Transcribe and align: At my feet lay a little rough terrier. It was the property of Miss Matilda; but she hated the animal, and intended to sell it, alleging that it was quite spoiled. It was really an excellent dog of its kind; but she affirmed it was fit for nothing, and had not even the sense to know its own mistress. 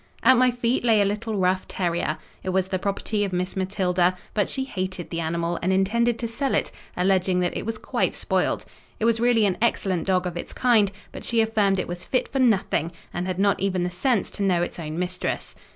At 0.23 0.35
my 0.35 0.49
feet 0.49 0.83
lay 0.83 0.99
a 0.99 1.05
little 1.05 1.37
rough 1.37 1.67
terrier. 1.67 2.17
It 2.41 2.49
was 2.49 2.69
the 2.69 2.79
property 2.79 3.23
of 3.23 3.31
Miss 3.31 3.55
Matilda; 3.55 4.17
but 4.33 4.49
she 4.49 4.63
hated 4.63 5.11
the 5.11 5.19
animal, 5.19 5.59
and 5.61 5.71
intended 5.71 6.17
to 6.17 6.27
sell 6.27 6.55
it, 6.55 6.71
alleging 6.97 7.39
that 7.41 7.55
it 7.55 7.67
was 7.67 7.77
quite 7.77 8.15
spoiled. 8.15 8.65
It 8.99 9.05
was 9.05 9.19
really 9.19 9.45
an 9.45 9.59
excellent 9.61 10.07
dog 10.07 10.25
of 10.25 10.35
its 10.37 10.53
kind; 10.53 10.91
but 11.11 11.23
she 11.23 11.39
affirmed 11.39 11.77
it 11.77 11.87
was 11.87 12.03
fit 12.03 12.27
for 12.27 12.39
nothing, 12.39 12.91
and 13.13 13.27
had 13.27 13.37
not 13.37 13.59
even 13.59 13.83
the 13.83 13.91
sense 13.91 14.31
to 14.31 14.41
know 14.41 14.63
its 14.63 14.79
own 14.79 14.97
mistress. 14.97 15.53